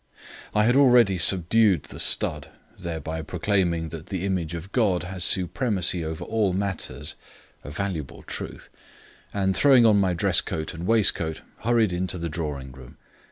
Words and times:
I 0.55 0.63
had 0.63 0.75
already 0.75 1.19
subdued 1.19 1.83
the 1.83 1.99
stud, 1.99 2.49
thereby 2.75 3.21
proclaiming 3.21 3.89
that 3.89 4.07
the 4.07 4.25
image 4.25 4.55
of 4.55 4.71
God 4.71 5.03
has 5.03 5.23
supremacy 5.23 6.03
over 6.03 6.23
all 6.23 6.53
matters 6.53 7.13
(a 7.63 7.69
valuable 7.69 8.23
truth), 8.23 8.69
and 9.31 9.55
throwing 9.55 9.85
on 9.85 9.99
my 9.99 10.15
dress 10.15 10.41
coat 10.41 10.73
and 10.73 10.87
waistcoat, 10.87 11.43
hurried 11.59 11.93
into 11.93 12.17
the 12.17 12.29
drawing 12.29 12.71
room. 12.71 12.97